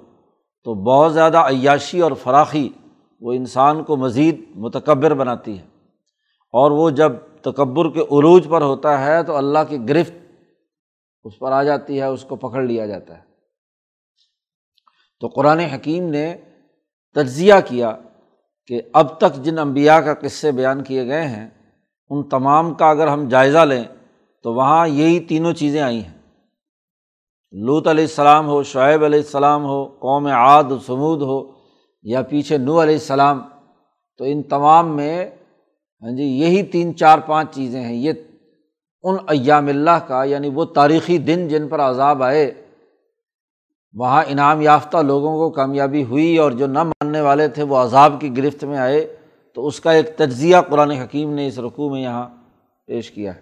تو 0.63 0.73
بہت 0.73 1.13
زیادہ 1.13 1.37
عیاشی 1.37 1.99
اور 1.99 2.11
فراخی 2.11 2.69
وہ 3.21 3.33
انسان 3.33 3.83
کو 3.83 3.97
مزید 3.97 4.43
متکبر 4.55 5.13
بناتی 5.13 5.59
ہے۔ 5.59 5.63
اور 6.51 6.71
وہ 6.71 6.89
جب 6.89 7.11
تکبر 7.41 7.89
کے 7.89 8.01
عروج 8.01 8.47
پر 8.49 8.61
ہوتا 8.61 9.05
ہے، 9.05 9.23
تو 9.23 9.35
اللہ 9.35 9.59
کی 9.69 9.89
گرفت 9.89 10.11
اس 11.23 11.39
پر 11.39 11.51
آ 11.51 11.63
جاتی 11.63 11.99
ہے، 11.99 12.05
اس 12.05 12.23
کو 12.23 12.35
پکڑ 12.35 12.63
لیا 12.63 12.85
جاتا 12.85 13.17
ہے۔ 13.17 13.23
تو 15.19 15.27
قرآن 15.27 15.59
حکیم 15.59 16.09
نے 16.09 16.35
تجزیہ 17.15 17.53
کیا 17.65 17.97
کہ 18.67 18.81
اب 18.93 19.17
تک 19.17 19.35
جن 19.35 19.59
انبیاء 19.59 19.99
کا 19.99 20.13
قصے 20.13 20.51
بیان 20.51 20.83
کیے 20.83 21.07
گئے 21.07 21.27
ہیں، 21.27 21.49
ان 22.09 22.29
تمام 22.29 22.73
کا 22.73 22.89
اگر 22.89 23.07
ہم 23.07 23.27
جائزہ 23.27 23.57
لیں 23.57 23.83
تو 24.43 24.53
وہاں 24.53 24.87
یہی 24.87 25.19
تینوں 25.19 25.53
چیزیں 25.53 25.81
آئی 25.81 26.03
ہیں۔ 26.03 26.17
لوت 27.51 27.87
علیہ 27.87 28.03
السلام 28.03 28.47
ہو، 28.47 28.63
شعیب 28.63 29.03
علیہ 29.03 29.19
السلام 29.19 29.65
ہو، 29.65 29.85
قوم 29.85 30.27
عاد 30.27 30.63
و 30.63 30.79
سمود 30.79 31.21
ہو، 31.21 31.51
یا 32.01 32.21
پیچھے 32.21 32.57
نو 32.57 32.81
علیہ 32.81 32.93
السلام، 32.93 33.41
تو 34.17 34.23
ان 34.23 34.43
تمام 34.43 34.95
میں 34.95 35.29
ہاں 36.01 36.11
جی 36.11 36.23
یہی 36.23 36.63
تین 36.63 36.95
چار 36.95 37.19
پانچ 37.19 37.55
چیزیں 37.55 37.81
ہیں۔ 37.81 37.95
یہ 37.95 38.13
ان 39.03 39.15
ایام 39.27 39.67
اللہ 39.67 39.99
کا 40.07 40.23
یعنی 40.23 40.49
وہ 40.49 40.65
تاریخی 40.65 41.17
دن 41.17 41.47
جن 41.47 41.67
پر 41.67 41.79
عذاب 41.79 42.23
آئے 42.23 42.66
وہاں 43.93 44.23
انعام 44.27 44.61
یافتہ 44.61 44.97
لوگوں 44.97 45.37
کو 45.37 45.49
کامیابی 45.49 46.03
ہوئی 46.03 46.37
اور 46.37 46.51
جو 46.51 46.67
نہ 46.67 46.83
ماننے 46.83 47.21
والے 47.21 47.47
تھے 47.47 47.63
وہ 47.63 47.77
عذاب 47.77 48.19
کی 48.21 48.37
گرفت 48.37 48.63
میں 48.63 48.77
آئے، 48.77 49.05
تو 49.53 49.67
اس 49.67 49.79
کا 49.79 49.91
ایک 49.91 50.15
تجزیہ 50.17 50.57
قرآن 50.69 50.91
حکیم 50.91 51.33
نے 51.33 51.47
اس 51.47 51.59
رقوع 51.59 51.89
میں 51.91 52.01
یہاں 52.01 52.27
پیش 52.87 53.11
کیا 53.11 53.35
ہے۔ 53.35 53.41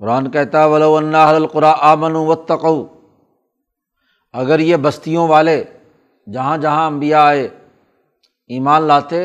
قرآن 0.00 0.30
کہتا 0.30 0.64
ولو 0.66 0.96
اللہ 0.96 1.16
القرا 1.16 1.72
آمن 1.92 2.16
و 2.16 2.34
تقو 2.34 2.82
اگر 4.34 4.58
یہ 4.58 4.76
بستیوں 4.76 5.26
والے 5.28 5.62
جہاں 6.26 6.56
جہاں 6.58 6.86
انبیاء 6.86 7.24
آئے، 7.26 7.48
ایمان 8.50 8.82
لاتے 8.82 9.24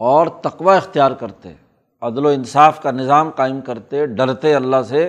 اور 0.00 0.26
تقوا 0.42 0.76
اختیار 0.76 1.10
کرتے، 1.10 1.52
عدل 2.02 2.26
و 2.26 2.28
انصاف 2.28 2.80
کا 2.82 2.90
نظام 2.90 3.30
قائم 3.30 3.60
کرتے، 3.60 4.06
ڈرتے 4.06 4.54
اللہ 4.54 4.82
سے 4.88 5.08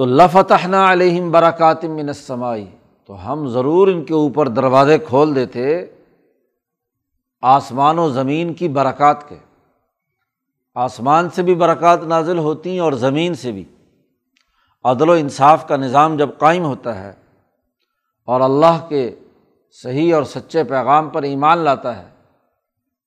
تو 0.00 0.06
لفتحنا 0.06 0.92
علیہم 0.92 1.30
برکات 1.30 1.84
من 1.84 2.08
السمائی۔ 2.08 2.66
تو 3.06 3.32
ہم 3.32 3.48
ضرور 3.48 3.88
ان 3.88 4.04
کے 4.04 4.14
اوپر 4.14 4.48
دروازے 4.48 4.98
کھول 4.98 5.34
دیتے 5.34 5.86
آسمان 7.42 7.98
و 7.98 8.08
زمین 8.08 8.54
کی 8.54 8.68
برکات 8.68 9.28
کے۔ 9.28 9.36
آسمان 10.74 11.30
سے 11.30 11.42
بھی 11.42 11.54
برکات 11.54 12.02
نازل 12.02 12.38
ہوتی 12.38 12.70
ہیں 12.70 12.80
اور 12.80 12.92
زمین 12.92 13.34
سے 13.34 13.52
بھی۔ 13.52 13.64
عدل 14.84 15.08
و 15.08 15.12
انصاف 15.12 15.68
کا 15.68 15.76
نظام 15.76 16.16
جب 16.16 16.30
قائم 16.38 16.64
ہوتا 16.64 17.00
ہے 17.00 17.12
اور 18.24 18.40
اللہ 18.40 18.86
کے 18.88 19.14
صحیح 19.70 20.14
اور 20.14 20.22
سچے 20.22 20.64
پیغام 20.64 21.08
پر 21.08 21.22
ایمان 21.22 21.58
لاتا 21.58 21.98
ہے، 21.98 22.08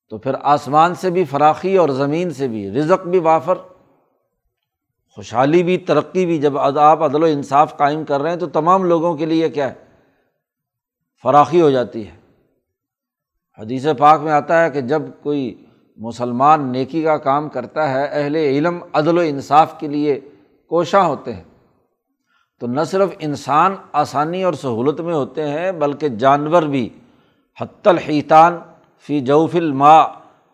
تو 0.09 0.17
پھر 0.17 0.33
آسمان 0.41 0.95
سے 0.95 1.09
بھی 1.09 1.23
فراخی 1.23 1.77
اور 1.77 1.89
زمین 1.89 2.29
سے 2.29 2.47
بھی 2.47 2.71
رزق 2.71 3.07
بھی 3.07 3.19
وافر۔ 3.19 3.53
خوشحالی 5.15 5.63
بھی، 5.63 5.77
ترقی 5.77 6.25
بھی، 6.25 6.37
جب 6.37 6.57
آپ 6.57 7.03
عدل 7.03 7.23
و 7.23 7.25
انصاف 7.25 7.77
قائم 7.77 8.03
کر 8.03 8.21
رہے 8.21 8.29
ہیں 8.29 8.37
تو 8.37 8.47
تمام 8.47 8.83
لوگوں 8.83 9.15
کے 9.15 9.25
لیے 9.25 9.49
کیا 9.49 9.69
ہے؟ 9.69 9.73
فراخی 11.23 11.61
ہو 11.61 11.69
جاتی 11.69 12.07
ہے۔ 12.07 12.11
حدیث 13.59 13.85
پاک 13.99 14.21
میں 14.21 14.31
آتا 14.31 14.63
ہے 14.63 14.69
کہ 14.69 14.81
جب 14.81 15.01
کوئی 15.23 15.65
مسلمان 15.97 16.71
نیکی 16.71 17.03
کا 17.03 17.17
کام 17.17 17.49
کرتا 17.49 17.91
ہے، 17.91 18.05
اہل 18.11 18.35
علم 18.35 18.79
عدل 18.93 19.17
و 19.17 19.21
انصاف 19.21 19.79
کے 19.79 19.87
لیے 19.87 20.19
کوشاں 20.67 21.05
ہوتے 21.05 21.33
ہیں۔ 21.33 21.43
تو 22.59 22.67
نہ 22.67 22.81
صرف 22.83 23.09
انسان 23.19 23.75
آسانی 23.91 24.43
اور 24.43 24.53
سہولت 24.53 25.01
میں 25.01 25.13
ہوتے 25.13 25.47
ہیں، 25.47 25.71
بلکہ 25.71 26.09
جانور 26.09 26.63
بھی۔ 26.63 26.89
حت 27.61 27.87
الحیطان 27.87 28.57
فی 29.07 29.19
جوف 29.19 29.55
الماء۔ 29.55 30.05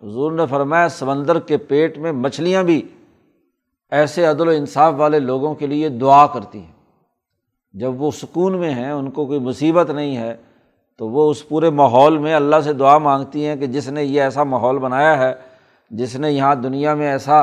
حضور 0.04 0.32
نے 0.32 0.44
فرمایا، 0.50 0.90
سمندر 0.90 1.40
کے 1.40 1.58
پیٹ 1.58 1.98
میں 1.98 2.12
مچھلیاں 2.12 2.64
بھی۔ 2.64 2.88
ایسے 3.92 4.26
عدل 4.26 4.48
و 4.48 4.52
انصاف 4.52 4.94
والے 4.98 5.20
لوگوں 5.20 5.56
کے 5.56 5.68
لیے 5.68 5.90
دعا 5.90 6.28
کرتی 6.28 6.60
ہیں۔ 6.60 6.80
جب 7.74 8.02
وہ 8.02 8.12
سکون 8.12 8.60
میں 8.60 8.74
ہیں، 8.74 8.92
ان 8.92 9.12
کو 9.12 9.26
کوئی 9.26 9.40
مصیبت 9.40 9.90
نہیں 9.90 10.18
ہے، 10.18 10.38
تو 10.98 11.10
وہ 11.10 11.32
اس 11.32 11.50
پورے 11.50 11.70
ماحول 11.70 12.18
میں 12.18 12.36
اللہ 12.36 12.56
سے 12.64 12.74
دعا 12.74 12.98
مانگتی 12.98 13.46
ہیں 13.46 13.56
کہ 13.56 13.68
جس 13.68 13.90
نے 13.90 14.04
یہ 14.04 14.22
ایسا 14.22 14.44
ماحول 14.44 14.78
بنایا 14.78 15.18
ہے، 15.18 15.34
جس 15.92 16.16
نے 16.16 16.32
یہاں 16.32 16.56
دنیا 16.56 16.94
میں 16.94 17.08
ایسا 17.08 17.42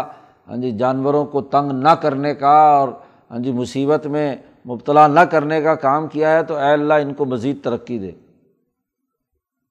ہاں 0.49 0.57
جی 0.57 0.71
جانوروں 0.71 1.25
کو 1.25 1.41
تنگ 1.41 1.73
نہ 1.73 1.88
کرنے 1.88 2.35
کا 2.35 2.57
اور 2.59 2.88
ہاں 3.31 3.38
جی 3.38 3.53
مصیبت 3.53 4.07
میں 4.07 4.37
مبتلا 4.67 5.07
نہ 5.07 5.21
کرنے 5.21 5.62
کا 5.62 5.75
کام 5.75 6.07
کیا 6.07 6.31
ہے، 6.31 6.43
تو 6.43 6.57
اے 6.57 6.73
اللہ 6.73 6.95
ان 6.95 7.15
کو 7.15 7.25
مزید 7.25 7.65
ترقی 7.65 7.99
دے۔ 7.99 8.11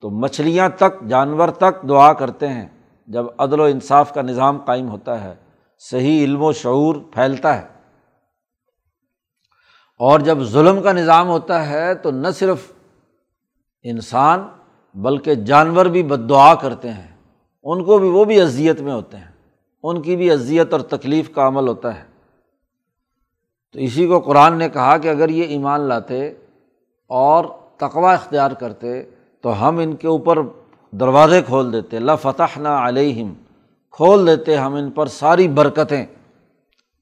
تو 0.02 0.10
مچھلیاں 0.10 0.70
تک، 0.70 1.08
جانور 1.08 1.50
تک 1.50 1.90
دعا 1.90 2.14
کرتے 2.14 2.48
ہیں 2.48 2.68
جب 3.08 3.26
عدل 3.38 3.60
و 3.60 3.64
انصاف 3.64 4.14
کا 4.14 4.22
نظام 4.22 4.58
قائم 4.58 4.90
ہوتا 4.90 5.24
ہے۔ 5.24 5.45
صحیح 5.80 6.24
علم 6.24 6.44
و 6.44 6.52
شعور 6.52 6.96
پھیلتا 6.96 7.62
ہے۔ 7.62 7.68
اور 10.00 10.20
جب 10.20 10.38
ظلم 10.40 10.82
کا 10.82 10.92
نظام 10.92 11.28
ہوتا 11.28 11.70
ہے 11.70 11.96
تو 11.96 12.12
نہ 12.12 12.28
صرف 12.30 12.72
انسان 13.84 14.48
بلکہ 14.94 15.36
جانور 15.36 15.86
بھی 15.86 16.04
بد 16.04 16.30
دعا 16.30 16.56
کرتے 16.56 16.90
ہیں۔ 16.90 17.16
ان 17.64 17.84
کو 17.84 17.98
بھی 17.98 18.10
وہ 18.10 18.26
بھی 18.26 18.42
اذیت 18.42 18.82
میں 18.82 18.94
ہوتے 18.94 19.18
ہیں۔ 19.18 19.32
ان 19.84 20.02
کی 20.02 20.16
بھی 20.16 20.32
اذیت 20.32 20.74
اور 20.74 20.82
تکلیف 20.82 21.30
کا 21.36 21.48
عمل 21.48 21.68
ہوتا 21.68 21.96
ہے۔ 21.96 22.04
تو 23.74 23.80
اسی 23.80 24.08
کو 24.08 24.20
قرآن 24.20 24.58
نے 24.58 24.70
کہا 24.70 24.98
کہ 24.98 25.08
اگر 25.08 25.30
یہ 25.30 25.44
ایمان 25.44 25.82
لاتے 25.82 26.28
اور 27.08 27.46
تقوا 27.78 28.14
اختیار 28.14 28.52
کرتے 28.52 29.04
تو 29.42 29.68
ہم 29.68 29.78
ان 29.78 29.96
کے 29.96 30.08
اوپر 30.08 30.38
دروازے 30.92 31.42
کھول 31.42 31.74
دیتے۔ 31.74 31.98
فتح 32.22 32.60
نہ 32.60 32.68
علیہم 32.68 33.34
کھول 33.96 34.28
دیتے 34.28 34.58
ہم 34.58 34.74
ان 34.74 34.92
پر 34.92 35.06
ساری 35.06 35.48
برکتیں، 35.48 36.06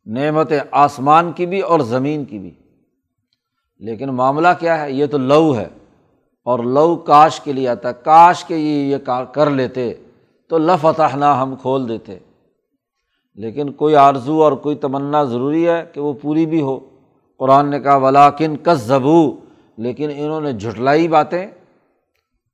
نعمتیں 0.05 0.59
آسمان 0.71 1.31
کی 1.31 1.45
بھی 1.45 1.59
اور 1.59 1.79
زمین 1.79 2.25
کی 2.25 2.39
بھی۔ 2.39 2.51
لیکن 3.79 4.09
معاملہ 4.09 4.47
کیا 4.59 4.81
ہے؟ 4.81 4.91
یہ 4.91 5.05
تو 5.05 5.17
لو 5.17 5.57
ہے۔ 5.57 5.67
اور 6.45 6.59
لو 6.59 6.95
کاش 6.95 7.39
کے 7.39 7.53
لیے 7.53 7.67
آتا 7.67 7.89
ہے۔ 7.89 7.93
کاش 8.03 8.45
کے 8.45 8.57
یہ 8.57 8.95
یہ 8.95 9.23
کر 9.33 9.49
لیتے 9.49 9.93
تو 10.49 10.57
لفتح 10.57 11.15
نہ 11.15 11.25
ہم 11.25 11.55
کھول 11.55 11.89
دیتے۔ 11.89 12.19
لیکن 13.35 13.71
کوئی 13.71 13.95
آرزو 13.95 14.43
اور 14.43 14.51
کوئی 14.51 14.75
تمنا 14.75 15.23
ضروری 15.23 15.69
ہے 15.69 15.85
کہ 15.93 16.01
وہ 16.01 16.13
پوری 16.21 16.45
بھی 16.45 16.61
ہو۔ 16.61 16.79
قرآن 17.37 17.69
نے 17.69 17.79
کہا 17.79 17.95
ولاکن 17.95 18.57
کس 18.57 18.79
زبو 18.79 19.35
لیکن 19.77 20.09
انہوں 20.15 20.41
نے 20.41 20.53
جھٹلائی 20.53 21.07
باتیں۔ 21.07 21.47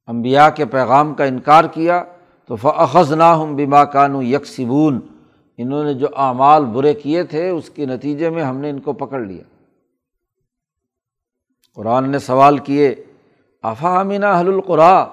امبیا 0.08 0.50
کے 0.50 0.66
پیغام 0.66 1.14
کا 1.14 1.24
انکار 1.24 1.64
کیا۔ 1.64 2.04
تو 2.50 2.56
فخذ 2.56 3.14
نہ 3.14 3.24
ہم 3.24 3.56
بیما 3.56 3.86
کانو 3.86 4.24
یکسبون 4.24 5.00
انہوں 5.58 5.84
نے 5.84 5.94
جو 5.94 6.08
اعمال 6.16 6.66
برے 6.66 6.94
کیے 6.94 7.24
تھے، 7.24 7.50
اس 7.50 7.70
کے 7.70 7.86
نتیجے 7.86 8.30
میں 8.30 8.44
ہم 8.44 8.58
نے 8.58 8.70
ان 8.70 8.80
کو 8.80 8.94
پکڑ 8.94 9.20
لیا۔ 9.20 9.44
قرآن 11.76 12.10
نے 12.10 12.20
سوال 12.20 12.58
کیے 12.58 12.96
افامینہ 13.64 14.26
حل 14.26 14.48
القرا 14.48 15.06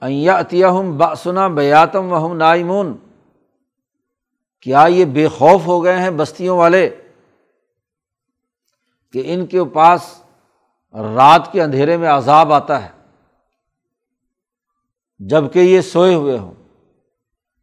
عیا 0.00 0.40
عطیہ 0.40 0.66
ہم 0.66 0.98
باسنا 0.98 1.48
بیاتم 1.48 2.12
و 2.12 2.26
ہم 2.26 2.36
نائمون 2.36 2.96
کیا 4.62 4.86
یہ 4.88 5.04
بے 5.04 5.28
خوف 5.28 5.66
ہو 5.66 5.84
گئے 5.84 5.98
ہیں 5.98 6.10
بستیوں 6.10 6.58
والے؟ 6.58 6.90
کہ 9.12 9.22
ان 9.24 9.46
کے 9.46 9.64
پاس 9.64 10.22
رات 10.94 11.52
کے 11.52 11.62
اندھیرے 11.62 11.96
میں 11.96 12.08
عذاب 12.08 12.52
آتا 12.52 12.84
ہے۔ 12.84 12.99
جبکہ 15.28 15.58
یہ 15.58 15.80
سوئے 15.80 16.14
ہوئے 16.14 16.38
ہوں۔ 16.38 16.54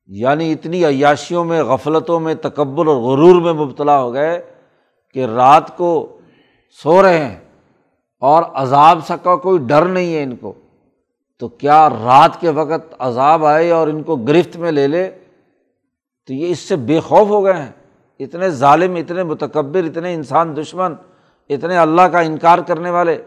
یعنی 0.07 0.51
اتنی 0.51 0.85
عیاشیوں 0.85 1.45
میں، 1.45 1.63
غفلتوں 1.63 2.19
میں، 2.19 2.35
تکبر 2.35 2.87
اور 2.87 2.95
غرور 2.95 3.41
میں 3.41 3.53
مبتلا 3.53 4.01
ہو 4.01 4.13
گئے 4.13 4.41
کہ 5.13 5.25
رات 5.25 5.77
کو 5.77 6.17
سو 6.83 7.03
رہے 7.03 7.25
ہیں 7.25 7.39
اور 8.19 8.43
عذاب 8.53 8.99
سا 9.07 9.15
کا 9.15 9.35
کوئی 9.35 9.59
ڈر 9.67 9.85
نہیں 9.85 10.15
ہے 10.15 10.23
ان 10.23 10.35
کو۔ 10.35 10.53
تو 11.39 11.47
کیا 11.47 11.89
رات 11.89 12.41
کے 12.41 12.49
وقت 12.49 12.95
عذاب 12.99 13.45
آئے 13.45 13.71
اور 13.71 13.87
ان 13.87 14.03
کو 14.03 14.15
گرفت 14.15 14.57
میں 14.57 14.71
لے 14.71 14.87
لے؟ 14.87 15.11
تو 16.27 16.33
یہ 16.33 16.47
اس 16.47 16.59
سے 16.59 16.75
بے 16.75 16.99
خوف 16.99 17.27
ہو 17.27 17.45
گئے 17.45 17.53
ہیں۔ 17.53 17.71
اتنے 18.19 18.49
ظالم، 18.49 18.95
اتنے 18.95 19.23
متکبر، 19.23 19.83
اتنے 19.83 20.13
انسان 20.13 20.55
دشمن، 20.55 20.93
اتنے 21.49 21.77
اللہ 21.77 22.01
کا 22.01 22.19
انکار 22.19 22.59
کرنے 22.59 22.89
والے۔ 22.89 23.21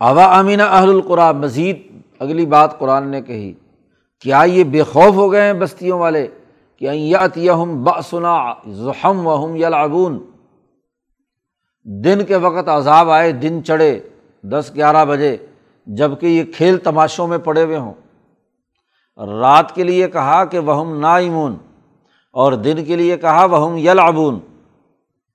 ابا 0.00 0.24
امینہ 0.38 0.62
اہل 0.62 0.88
القرا 0.88 1.32
مزید 1.32 1.82
اگلی 2.18 2.46
بات 2.46 2.78
قرآن 2.78 3.08
نے 3.08 3.22
کہی، 3.22 3.52
کیا 4.20 4.42
یہ 4.46 4.64
بے 4.64 4.82
خوف 4.82 5.14
ہو 5.14 5.32
گئے 5.32 5.42
ہیں 5.42 5.52
بستیوں 5.52 5.98
والے؟ 5.98 6.26
کہ 6.78 6.88
یت 6.90 7.36
یہم 7.38 7.82
بسنا 7.84 8.54
ظہم 8.70 9.26
وہم 9.26 9.56
یلعبون۔ 9.56 10.18
دن 11.86 12.24
کے 12.24 12.36
وقت 12.36 12.68
عذاب 12.68 13.10
آئے، 13.10 13.32
دن 13.32 13.64
چڑھے، 13.64 14.00
دس 14.42 14.70
گیارہ 14.74 15.04
بجے 15.04 15.36
جبکہ 15.86 16.26
یہ 16.26 16.44
کھیل 16.52 16.78
تماشوں 16.78 17.26
میں 17.26 17.38
پڑے 17.38 17.64
ہوئے 17.64 17.78
ہوں۔ 17.78 17.94
رات 19.40 19.74
کے 19.74 19.82
لیے 19.82 20.08
کہا 20.08 20.44
کہ 20.44 20.58
وہ 20.58 20.94
نا 20.94 21.14
امون 21.16 21.56
اور 22.34 22.52
دن 22.52 22.84
کے 22.84 22.96
لیے 22.96 23.16
کہا 23.16 23.44
وہ 23.44 23.80
یلعبون۔ 23.80 24.38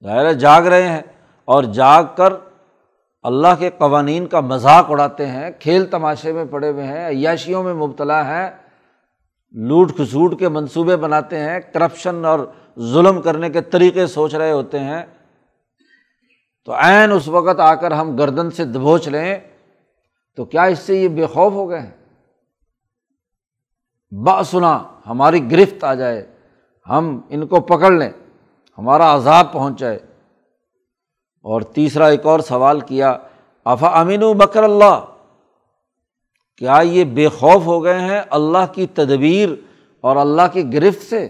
ظاہر 0.04 0.34
جاگ 0.34 0.62
رہے 0.62 0.88
ہیں، 0.88 1.02
اور 1.46 1.64
جاگ 1.64 2.04
کر 2.16 2.34
اللہ 3.24 3.48
کے 3.60 3.70
قوانین 3.78 4.28
کا 4.28 4.40
مذاق 4.40 4.92
اڑاتے 4.92 5.28
ہیں، 5.28 5.52
کھیل 5.60 5.86
تماشے 5.86 6.32
میں 6.32 6.46
پڑے 6.46 6.70
ہوئے 6.70 6.88
ہیں، 6.88 7.08
عیاشیوں 7.08 7.64
میں 7.64 7.74
مبتلا 7.74 8.26
ہیں، 8.26 8.50
لوٹ 9.52 9.96
کھسوٹ 9.96 10.40
کے 10.40 10.50
منصوبے 10.50 10.98
بناتے 10.98 11.40
ہیں، 11.40 11.60
کرپشن 11.60 12.26
اور 12.26 12.40
ظلم 12.80 13.22
کرنے 13.22 13.50
کے 13.50 13.62
طریقے 13.62 14.08
سوچ 14.08 14.36
رہے 14.36 14.52
ہوتے 14.52 14.80
ہیں۔ 14.80 15.04
تو 16.66 16.74
عین 16.74 17.12
اس 17.12 17.28
وقت 17.28 17.60
آ 17.60 17.76
کر 17.76 17.92
ہم 17.92 18.16
گردن 18.16 18.52
سے 18.52 18.66
دبوچ 18.66 19.08
لیں، 19.08 19.40
تو 20.36 20.46
کیا 20.46 20.64
اس 20.64 20.80
سے 20.80 20.96
یہ 20.96 21.08
بے 21.08 21.26
خوف 21.26 21.54
ہو 21.54 21.70
گئے؟ 21.70 21.80
ہیں 21.80 21.92
باسنا 24.24 24.84
ہماری 25.08 25.52
گرفت 25.52 25.84
آ 25.84 25.94
جائے، 25.94 26.32
ہم 26.90 27.22
ان 27.30 27.48
کو 27.48 27.60
پکڑ 27.60 27.92
لیں، 27.92 28.10
ہمارا 28.78 29.16
عذاب 29.16 29.54
پہنچ 29.54 29.80
جائے۔ 29.80 30.00
اور 31.42 31.62
تیسرا 31.62 32.08
ایک 32.08 32.26
اور 32.26 32.40
سوال 32.40 32.80
کیا، 32.80 33.18
افا 33.66 34.00
امین 34.00 34.24
و 34.24 34.34
بکر 34.34 34.64
اللہ؟ 34.64 35.06
کیا 36.58 36.80
یہ 36.84 37.04
بے 37.04 37.28
خوف 37.28 37.66
ہو 37.66 37.84
گئے 37.84 38.00
ہیں 38.00 38.22
اللہ 38.30 38.74
کی 38.74 38.88
تدبیر 38.88 39.50
اور 40.02 40.16
اللہ 40.16 40.42
کی 40.54 40.74
گرفت 40.74 41.10
سے؟ 41.10 41.30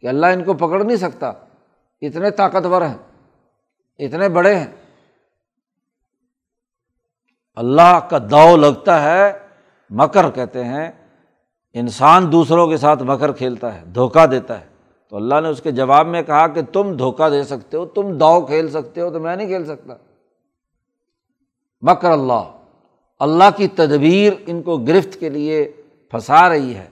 کہ 0.00 0.06
اللہ 0.06 0.26
ان 0.26 0.44
کو 0.44 0.54
پکڑ 0.54 0.84
نہیں 0.84 0.96
سکتا؟ 0.96 1.28
اتنے 2.00 2.30
طاقتور 2.30 2.82
ہیں، 2.82 2.98
اتنے 3.98 4.28
بڑے 4.28 4.56
ہیں۔ 4.56 4.66
اللہ 7.54 8.00
کا 8.10 8.18
داؤ 8.18 8.56
لگتا 8.56 9.02
ہے، 9.02 9.32
مکر 9.90 10.30
کہتے 10.30 10.64
ہیں۔ 10.64 10.92
انسان 11.72 12.32
دوسروں 12.32 12.68
کے 12.68 12.76
ساتھ 12.76 13.02
مکر 13.02 13.32
کھیلتا 13.32 13.74
ہے، 13.74 13.84
دھوکہ 13.84 14.26
دیتا 14.26 14.60
ہے۔ 14.60 14.71
تو 15.12 15.16
اللہ 15.16 15.34
نے 15.42 15.48
اس 15.48 15.62
کے 15.62 15.70
جواب 15.70 16.06
میں 16.06 16.22
کہا 16.22 16.46
کہ 16.46 16.62
تم 16.62 16.96
دھوکہ 16.96 17.28
دے 17.28 17.42
سکتے 17.42 17.76
ہو، 17.76 17.86
تم 17.86 18.18
داؤ 18.18 18.46
کھیل 18.46 18.68
سکتے 18.68 19.00
ہو 19.00 19.10
تو 19.10 19.20
میں 19.20 19.36
نہیں 19.36 19.46
کھیل 19.46 19.64
سکتا۔ 19.64 19.94
مکر 21.80 22.10
اللہ 22.10 22.58
اللہ 23.18 23.44
کی 23.56 23.68
تدبیر 23.68 24.32
ان 24.46 24.62
کو 24.62 24.76
گرفت 24.76 25.20
کے 25.20 25.28
لیے 25.28 25.72
پھنسا 26.10 26.48
رہی 26.48 26.74
ہے۔ 26.74 26.88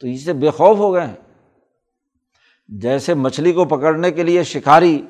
تو 0.00 0.06
اس 0.06 0.24
سے 0.24 0.32
بے 0.32 0.50
خوف 0.50 0.78
ہو 0.78 0.94
گئے 0.94 1.06
ہیں۔ 1.06 1.14
جیسے 2.68 3.14
مچھلی 3.14 3.52
کو 3.52 3.64
پکڑنے 3.64 4.10
کے 4.10 4.22
لیے 4.22 4.42
شکاری 4.42 5.02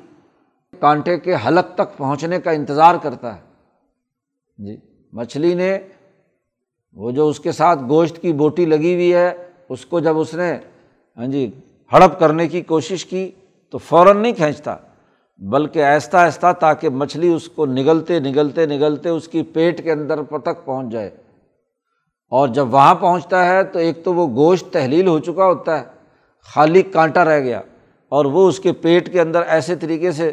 کانٹے 0.79 1.19
کے 1.19 1.35
حلق 1.47 1.75
تک 1.75 1.97
پہنچنے 1.97 2.39
کا 2.39 2.51
انتظار 2.51 2.95
کرتا 3.01 3.35
ہے۔ 3.35 3.41
جی 4.57 4.77
مچھلی 5.13 5.53
نے 5.53 5.79
وہ 6.93 7.11
جو 7.11 7.27
اس 7.27 7.39
کے 7.39 7.51
ساتھ 7.51 7.79
گوشت 7.89 8.21
کی 8.21 8.33
بوٹی 8.33 8.65
لگی 8.65 8.93
ہوئی 8.93 9.13
ہے، 9.13 9.49
اس 9.69 9.85
کو 9.85 9.99
جب 9.99 10.17
اس 10.17 10.33
نے 10.33 10.57
ہاں 11.17 11.27
جی 11.27 11.51
ہڑپ 11.91 12.19
کرنے 12.19 12.47
کی 12.47 12.61
کوشش 12.61 13.05
کی 13.05 13.31
تو 13.69 13.77
فوراً 13.77 14.17
نہیں 14.17 14.33
کھینچتا، 14.33 14.75
بلکہ 15.39 15.83
آہستہ 15.83 16.17
آہستہ 16.17 16.51
تاکہ 16.59 16.89
مچھلی 16.89 17.33
اس 17.33 17.49
کو 17.49 17.65
نگلتے 17.65 18.19
نگلتے 18.19 18.65
نگلتے 18.65 19.09
اس 19.09 19.27
کی 19.27 19.43
پیٹ 19.43 19.83
کے 19.83 19.91
اندر 19.91 20.23
تک 20.23 20.65
پہنچ 20.65 20.91
جائے۔ 20.91 21.09
اور 22.31 22.47
جب 22.47 22.73
وہاں 22.73 22.95
پہنچتا 22.95 23.45
ہے 23.45 23.63
تو 23.63 23.79
ایک 23.79 24.03
تو 24.03 24.13
وہ 24.13 24.27
گوشت 24.27 24.73
تحلیل 24.73 25.07
ہو 25.07 25.19
چکا 25.19 25.45
ہوتا 25.45 25.79
ہے، 25.79 25.83
خالی 26.47 26.81
کانٹا 26.81 27.25
رہ 27.25 27.39
گیا 27.39 27.61
اور 28.11 28.25
وہ 28.25 28.47
اس 28.47 28.59
کے 28.59 28.71
پیٹ 28.71 29.11
کے 29.13 29.21
اندر 29.21 29.41
ایسے 29.47 29.75
طریقے 29.75 30.11
سے 30.11 30.31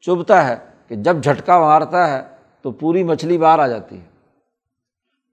چبھتا 0.00 0.48
ہے 0.48 0.56
کہ 0.88 0.94
جب 0.94 1.22
جھٹکا 1.22 1.60
مارتا 1.60 2.12
ہے 2.12 2.22
تو 2.62 2.70
پوری 2.70 3.02
مچھلی 3.02 3.38
باہر 3.38 3.58
آ 3.58 3.66
جاتی 3.66 3.96
ہے۔ 3.96 4.04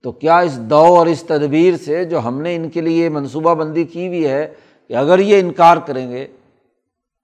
تو 0.04 0.12
کیا 0.12 0.40
اس 0.40 0.58
دو 0.60 0.84
اور 0.98 1.08
اس 1.08 1.24
تدبیر 1.24 1.78
سے 1.78 2.06
جو 2.06 2.20
ہم 2.20 2.42
نے 2.42 2.56
ان 2.56 2.70
کے 2.70 2.82
لیے 2.82 3.10
منصوبہ 3.10 3.54
بندی 3.54 3.84
کی 3.84 4.08
ہوئی 4.08 4.28
ہے 4.28 4.54
کہ 4.92 4.96
اگر 4.96 5.20
یہ 5.20 5.40
انکار 5.40 5.78
کریں 5.78 6.12
گے 6.12 6.28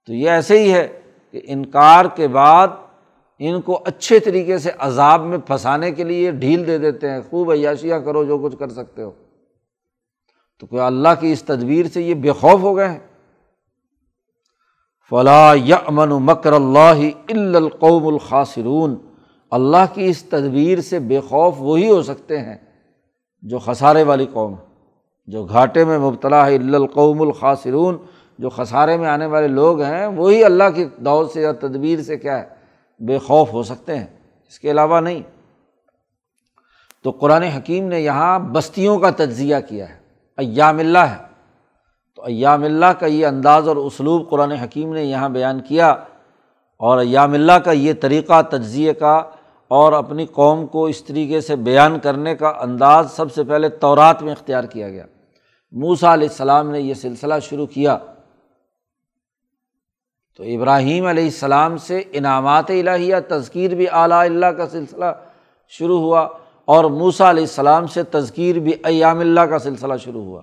تو 0.06 0.14
یہ 0.14 0.30
ایسے 0.30 0.62
ہی 0.62 0.72
ہے 0.72 1.00
کہ 1.30 1.40
انکار 1.44 2.04
کے 2.14 2.28
بعد 2.28 2.68
ان 3.38 3.60
کو 3.60 3.80
اچھے 3.84 4.18
طریقے 4.18 4.58
سے 4.58 4.70
عذاب 4.78 5.24
میں 5.24 5.38
پھنسانے 5.38 5.90
کے 5.90 6.04
لیے 6.04 6.30
ڈھیل 6.30 6.66
دے 6.66 6.78
دیتے 6.78 7.10
ہیں، 7.10 7.20
خوب 7.30 7.50
عیاشیاں 7.50 8.00
کرو 8.00 8.24
جو 8.24 8.38
کچھ 8.38 8.56
کر 8.58 8.68
سکتے 8.68 9.02
ہو۔ 9.02 9.10
تو 10.58 10.66
کیا 10.66 10.86
اللہ 10.86 11.08
کی 11.20 11.32
اس 11.32 11.42
تدبیر 11.42 11.86
سے 11.86 12.02
یہ 12.02 12.14
بے 12.14 12.32
خوف 12.32 12.60
ہو 12.60 12.76
گئے 12.76 12.88
ہیں۔ 12.88 12.98
فلاں 15.10 15.56
یا 15.56 15.76
امن 15.76 16.12
و 16.12 16.18
مکر 16.18 16.52
اللہ 16.52 17.00
القوم 17.28 18.06
الخاصرون 18.06 18.96
اللہ 19.50 19.94
کی 19.94 20.06
اس 20.06 20.22
تدبیر 20.22 20.80
سے 20.80 20.98
بے 20.98 21.20
خوف 21.20 21.54
وہی 21.58 21.90
ہو 21.90 22.02
سکتے 22.02 22.38
ہیں 22.38 22.56
جو 23.42 23.58
خسارے 23.58 24.02
والی 24.02 24.26
قوم 24.32 24.54
ہے 24.54 24.67
جو 25.28 25.44
گھاٹے 25.44 25.84
میں 25.84 25.98
مبتلا 25.98 26.46
ہے 26.46 26.56
القوم 26.56 27.22
الخاصرون 27.22 27.96
جو 28.38 28.48
خسارے 28.48 28.96
میں 28.96 29.08
آنے 29.08 29.26
والے 29.26 29.48
لوگ 29.48 29.80
ہیں، 29.80 30.06
وہی 30.06 30.44
اللہ 30.44 30.64
کی 30.74 30.84
دور 30.96 31.24
سے 31.34 31.40
یا 31.40 31.52
تدبیر 31.52 32.02
سے 32.02 32.16
کیا 32.16 32.40
ہے، 32.40 32.48
بے 33.00 33.18
خوف 33.18 33.52
ہو 33.52 33.62
سکتے 33.62 33.98
ہیں۔ 33.98 34.06
اس 34.48 34.60
کے 34.60 34.70
علاوہ 34.70 35.00
نہیں۔ 35.00 35.22
تو 37.04 37.10
قرآن 37.10 37.42
حکیم 37.42 37.88
نے 37.88 38.00
یہاں 38.00 38.38
بستیوں 38.38 38.98
کا 38.98 39.10
تجزیہ 39.10 39.56
کیا 39.68 39.88
ہے۔ 39.88 39.94
ایام 40.36 40.78
اللہ 40.78 40.98
ہے۔ 40.98 41.16
تو 42.16 42.22
ایام 42.22 42.64
اللہ 42.64 42.92
کا 43.00 43.06
یہ 43.06 43.26
انداز 43.26 43.68
اور 43.68 43.76
اسلوب 43.76 44.30
قرآن 44.30 44.52
حکیم 44.52 44.92
نے 44.92 45.04
یہاں 45.04 45.28
بیان 45.28 45.60
کیا۔ 45.60 45.90
اور 46.78 46.98
ایام 46.98 47.32
اللہ 47.32 47.52
کا 47.52 47.72
یہ 47.72 47.92
طریقہ 48.00 48.42
تجزیے 48.42 48.92
کا 48.92 49.22
اور 49.68 49.92
اپنی 49.92 50.26
قوم 50.26 50.66
کو 50.66 50.86
اس 50.86 51.04
طریقے 51.04 51.40
سے 51.40 51.56
بیان 51.56 51.98
کرنے 51.98 52.36
کا 52.36 52.48
انداز 52.48 53.12
سب 53.12 53.32
سے 53.32 53.44
پہلے 53.44 53.68
تورات 53.68 54.22
میں 54.22 54.32
اختیار 54.32 54.64
کیا 54.64 54.88
گیا۔ 54.88 55.04
موسا 55.72 56.14
علیہ 56.14 56.28
السلام 56.28 56.70
نے 56.70 56.80
یہ 56.80 56.94
سلسلہ 56.94 57.34
شروع 57.42 57.66
کیا۔ 57.66 57.98
تو 60.36 60.44
ابراہیم 60.44 61.06
علیہ 61.06 61.24
السلام 61.24 61.76
سے 61.76 62.02
انعامات 62.12 62.70
الہیہ 62.70 63.16
تذکیر 63.28 63.74
بھی 63.74 63.86
اعلیٰ 63.92 64.24
اللہ 64.24 64.46
کا 64.46 64.68
سلسلہ 64.68 65.04
شروع 65.68 66.00
ہوا 66.00 66.28
اور 66.64 66.84
موسا 66.84 67.30
علیہ 67.30 67.42
السلام 67.42 67.86
سے 67.86 68.02
تذکیر 68.02 68.58
بھی 68.58 68.72
ایام 68.84 69.18
اللہ 69.18 69.40
کا 69.40 69.58
سلسلہ 69.58 69.96
شروع 69.96 70.24
ہوا۔ 70.24 70.42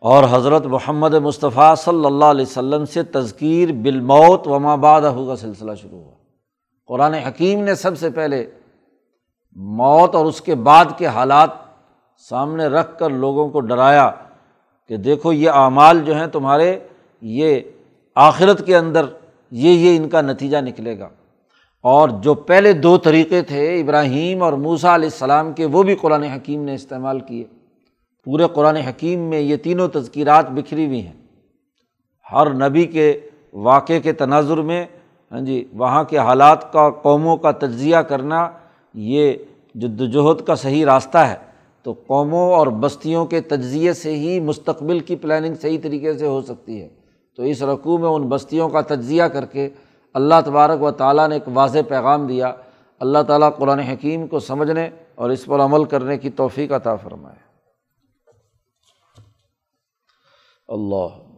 اور 0.00 0.24
حضرت 0.30 0.66
محمد 0.66 1.14
مصطفیٰ 1.14 1.76
صلی 1.76 2.06
اللہ 2.06 2.24
علیہ 2.24 2.46
وسلم 2.46 2.84
سے 2.84 3.02
تذکیر 3.02 3.72
بالموت 3.72 4.48
وما 4.48 4.74
بعد 4.74 5.00
کا 5.00 5.36
سلسلہ 5.36 5.72
شروع 5.74 6.00
ہوا۔ 6.00 6.14
قرآن 6.86 7.14
حکیم 7.14 7.64
نے 7.64 7.74
سب 7.74 7.98
سے 7.98 8.10
پہلے 8.10 8.50
موت 9.56 10.14
اور 10.14 10.26
اس 10.26 10.40
کے 10.40 10.54
بعد 10.54 10.84
کے 10.98 11.06
حالات 11.06 11.50
سامنے 12.16 12.66
رکھ 12.66 12.98
کر 12.98 13.10
لوگوں 13.10 13.48
کو 13.48 13.60
ڈرایا 13.60 14.10
کہ 14.88 14.96
دیکھو 14.96 15.32
یہ 15.32 15.50
اعمال 15.50 16.04
جو 16.04 16.14
ہیں 16.14 16.26
تمہارے، 16.26 16.78
یہ 17.22 17.60
آخرت 18.14 18.66
کے 18.66 18.76
اندر 18.76 19.06
یہ 19.50 19.70
یہ 19.70 19.96
ان 19.96 20.08
کا 20.08 20.20
نتیجہ 20.20 20.56
نکلے 20.58 20.98
گا۔ 20.98 21.08
اور 21.82 22.08
جو 22.08 22.34
پہلے 22.34 22.72
دو 22.72 22.98
طریقے 22.98 23.42
تھے، 23.42 23.80
ابراہیم 23.80 24.42
اور 24.42 24.52
موسا 24.52 24.94
علیہ 24.94 25.08
السلام 25.12 25.52
کے، 25.52 25.64
وہ 25.64 25.82
بھی 25.82 25.94
قرآن 25.94 26.22
حکیم 26.22 26.64
نے 26.64 26.74
استعمال 26.74 27.20
کیے۔ 27.20 27.44
پورے 28.24 28.46
قرآن 28.52 28.76
حکیم 28.76 29.20
میں 29.20 29.40
یہ 29.40 29.56
تینوں 29.56 29.88
تذکیرات 29.88 30.50
بکھری 30.50 30.86
ہوئی 30.86 31.06
ہیں۔ 31.06 31.12
ہر 32.32 32.68
نبی 32.68 32.84
کے 32.84 33.20
واقعے 33.52 34.00
کے 34.00 34.12
تناظر 34.12 34.56
میں 34.56 34.86
ہاں 35.32 35.40
جی 35.40 35.64
وہاں 35.72 36.04
کے 36.04 36.18
حالات 36.18 36.72
کا، 36.72 36.90
قوموں 36.90 37.36
کا 37.36 37.50
تجزیہ 37.50 37.96
کرنا، 37.96 38.50
یہ 38.94 39.32
جد 39.74 40.00
وجہد 40.00 40.46
کا 40.46 40.54
صحیح 40.54 40.84
راستہ 40.84 41.18
ہے۔ 41.18 41.51
تو 41.82 41.94
قوموں 42.06 42.52
اور 42.52 42.66
بستیوں 42.66 43.26
کے 43.26 43.40
تجزیے 43.40 43.92
سے 43.92 44.16
ہی 44.16 44.40
مستقبل 44.40 45.00
کی 45.00 45.16
پلاننگ 45.16 45.54
صحیح 45.54 45.78
طریقے 45.82 46.18
سے 46.18 46.26
ہو 46.26 46.42
سکتی 46.42 46.82
ہے۔ 46.82 46.88
تو 47.36 47.42
اس 47.42 47.62
رقوع 47.62 47.98
میں 47.98 48.08
ان 48.08 48.22
بستیوں 48.22 48.68
کا 48.68 48.80
تجزیہ 48.80 49.22
کر 49.22 49.46
کے 49.46 49.68
اللہ 50.14 50.34
تبارک 50.44 50.82
و 50.82 50.90
تعالیٰ 50.90 51.28
نے 51.28 51.34
ایک 51.34 51.42
واضح 51.54 51.78
پیغام 51.88 52.26
دیا۔ 52.26 52.52
اللہ 53.00 53.18
تعالیٰ 53.26 53.50
قرآن 53.56 53.78
حکیم 53.78 54.26
کو 54.26 54.38
سمجھنے 54.38 54.90
اور 55.14 55.30
اس 55.30 55.46
پر 55.46 55.60
عمل 55.60 55.84
کرنے 55.84 56.18
کی 56.18 56.30
توفیق 56.30 56.72
عطا 56.72 56.96
فرمائے۔ 56.96 57.36
اللہ 60.68 61.31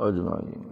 اجمعین 0.00 0.68